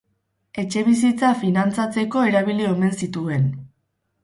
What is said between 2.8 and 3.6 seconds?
zituen.